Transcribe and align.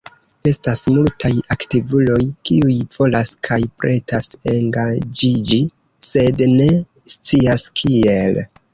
Estas 0.51 0.79
multaj 0.93 1.29
aktivuloj 1.55 2.23
kiuj 2.51 2.79
volas 2.97 3.35
kaj 3.49 3.59
pretas 3.83 4.33
engaĝiĝi 4.55 5.63
sed 6.13 6.47
ne 6.57 6.71
scias 7.17 7.73
kiel. 7.83 8.47